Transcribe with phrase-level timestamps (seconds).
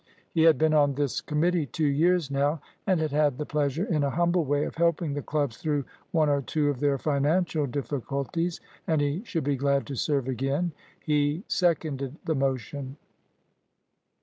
[0.33, 4.01] He had been on this committee two years now, and had had the pleasure in
[4.03, 8.59] a humble way of helping the clubs through one or two of their financial difficulties,
[8.87, 10.71] and he should be glad to serve again.
[10.99, 12.97] He seconded the motion.